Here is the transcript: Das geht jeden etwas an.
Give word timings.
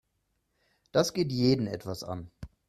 Das 0.91 1.13
geht 1.13 1.31
jeden 1.31 1.67
etwas 1.67 2.03
an. 2.03 2.31